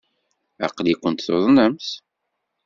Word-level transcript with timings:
Aql-ikent 0.65 1.25
tuḍnemt! 1.25 1.89